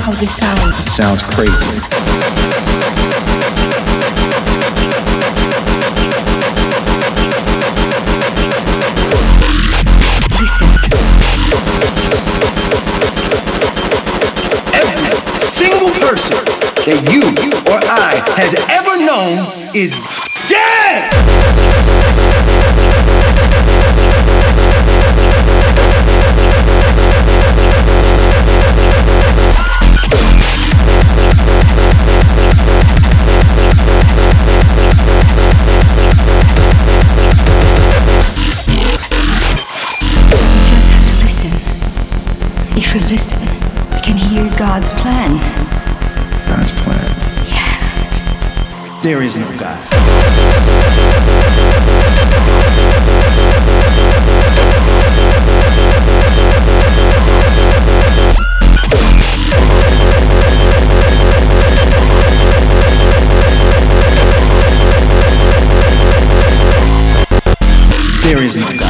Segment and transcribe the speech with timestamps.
[0.00, 0.78] how this sounds.
[0.78, 1.76] It sounds crazy.
[10.40, 10.68] Listen.
[14.72, 16.40] Every single person
[16.86, 17.20] that you
[17.68, 19.36] or I has ever known
[19.74, 19.98] is
[20.48, 21.10] dead!
[42.92, 43.46] If you listen,
[43.94, 45.38] you can hear God's plan.
[46.48, 46.98] God's plan.
[47.46, 49.00] Yeah.
[49.00, 49.78] There is no God.
[68.24, 68.89] There is no God.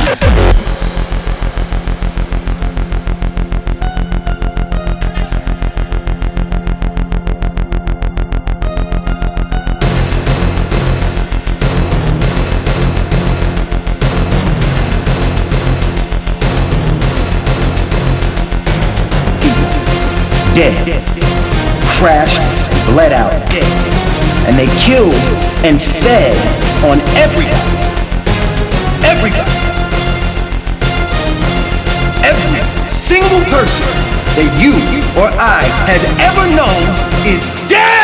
[20.60, 20.84] Dead,
[21.96, 22.42] crashed,
[22.92, 23.32] bled out,
[24.44, 25.14] and they killed
[25.64, 26.36] and fed
[26.84, 27.80] on everybody.
[29.00, 29.56] Everybody.
[32.20, 33.88] Every single person
[34.36, 34.76] that you
[35.16, 36.84] or I has ever known
[37.24, 37.80] is dead.
[37.80, 37.99] Dead.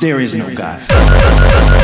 [0.00, 1.77] There is no God.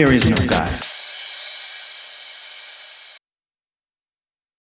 [0.00, 0.89] There is no God.